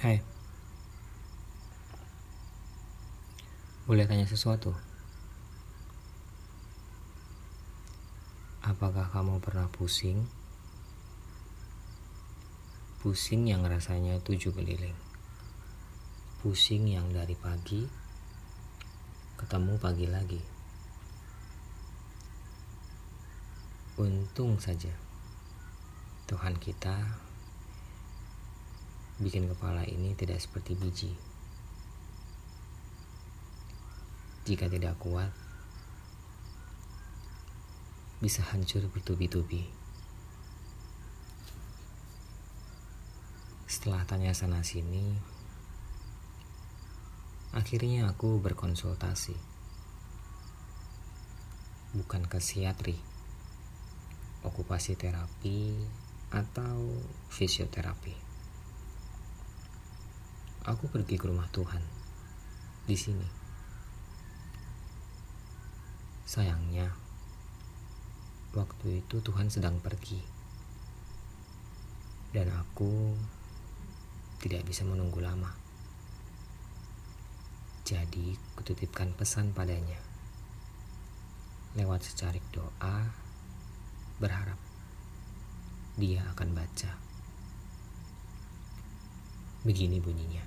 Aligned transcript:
Hai 0.00 0.16
Boleh 3.84 4.08
tanya 4.08 4.24
sesuatu? 4.24 4.72
Apakah 8.64 9.12
kamu 9.12 9.44
pernah 9.44 9.68
pusing? 9.68 10.24
Pusing 13.04 13.52
yang 13.52 13.60
rasanya 13.68 14.16
tujuh 14.24 14.56
keliling 14.56 14.96
Pusing 16.40 16.88
yang 16.88 17.12
dari 17.12 17.36
pagi 17.36 17.84
Ketemu 19.36 19.76
pagi 19.76 20.08
lagi 20.08 20.40
Untung 24.00 24.56
saja 24.56 24.96
Tuhan 26.24 26.56
kita 26.56 27.28
bikin 29.20 29.52
kepala 29.52 29.84
ini 29.84 30.16
tidak 30.16 30.40
seperti 30.40 30.72
biji. 30.72 31.12
Jika 34.48 34.64
tidak 34.72 34.96
kuat, 34.96 35.28
bisa 38.24 38.40
hancur 38.48 38.88
bertubi-tubi. 38.88 39.68
Setelah 43.68 44.08
tanya 44.08 44.32
sana-sini, 44.32 45.12
akhirnya 47.52 48.08
aku 48.08 48.40
berkonsultasi. 48.40 49.36
Bukan 51.92 52.24
ke 52.24 52.40
psikiatri, 52.40 52.96
okupasi 54.48 54.96
terapi, 54.96 55.76
atau 56.32 56.96
fisioterapi 57.28 58.29
aku 60.68 60.92
pergi 60.92 61.16
ke 61.16 61.24
rumah 61.24 61.48
Tuhan 61.48 61.80
di 62.84 62.96
sini. 62.96 63.28
Sayangnya, 66.28 66.86
waktu 68.54 69.02
itu 69.02 69.18
Tuhan 69.24 69.50
sedang 69.50 69.82
pergi, 69.82 70.20
dan 72.30 72.52
aku 72.54 73.16
tidak 74.38 74.62
bisa 74.68 74.86
menunggu 74.86 75.18
lama. 75.18 75.50
Jadi, 77.82 78.38
kutitipkan 78.54 79.10
pesan 79.18 79.50
padanya 79.50 79.98
lewat 81.74 82.02
secarik 82.02 82.42
doa, 82.50 83.10
berharap 84.18 84.58
dia 85.94 86.22
akan 86.34 86.54
baca. 86.54 87.09
Begini 89.60 90.00
bunyinya. 90.00 90.40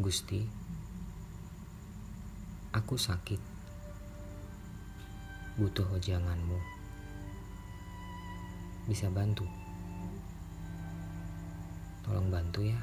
Gusti, 0.00 0.40
aku 2.72 2.96
sakit, 2.96 3.36
butuh 5.60 5.84
hojanganmu. 5.92 6.56
Bisa 8.88 9.12
bantu? 9.12 9.44
Tolong 12.00 12.32
bantu 12.32 12.64
ya. 12.64 12.80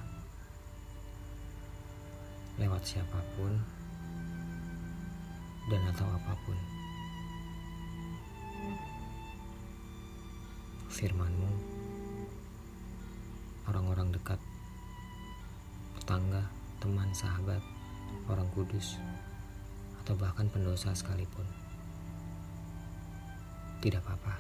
Lewat 2.62 2.86
siapa 2.86 3.18
pun 3.34 3.77
dan 5.68 5.84
atau 5.92 6.08
apa 6.08 6.34
pun. 6.48 6.58
Firmanmu, 10.88 11.52
orang-orang 13.68 14.10
dekat, 14.16 14.40
tetangga, 16.00 16.48
teman, 16.80 17.12
sahabat, 17.12 17.62
orang 18.32 18.48
kudus, 18.56 18.96
atau 20.02 20.16
bahkan 20.16 20.48
pendosa 20.50 20.96
sekalipun. 20.96 21.46
Tidak 23.84 24.02
apa-apa. 24.02 24.34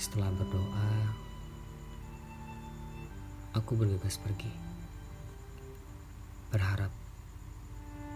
Setelah 0.00 0.34
berdoa, 0.34 0.90
aku 3.54 3.78
bergegas 3.78 4.18
pergi. 4.18 4.73
Berharap 6.54 6.92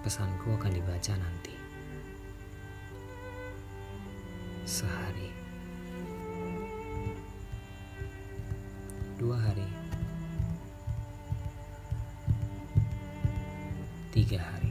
pesanku 0.06 0.54
akan 0.54 0.71
dibaca 0.71 1.10
nanti. 1.19 1.50
Sehari. 4.62 5.26
dua 9.19 9.34
hari, 9.34 9.66
tiga 14.15 14.38
hari. 14.38 14.71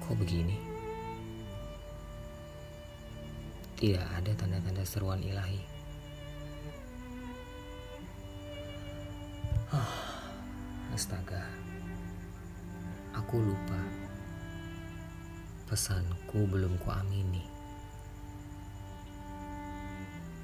Kok 0.00 0.16
begini? 0.16 0.56
Tidak 3.76 4.00
ada 4.00 4.32
tanda-tanda 4.32 4.80
seruan 4.88 5.20
ilahi. 5.20 5.60
Astaga, 10.92 11.40
aku 13.16 13.40
lupa. 13.40 13.80
Pesanku 15.64 16.44
belum 16.52 16.76
kuamini. 16.84 17.40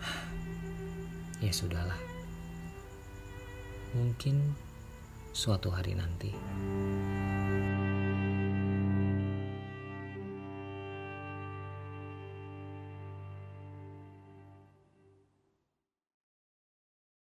ya 1.44 1.52
sudahlah. 1.52 2.00
Mungkin 3.92 4.56
suatu 5.36 5.68
hari 5.68 5.92
nanti. 5.92 6.32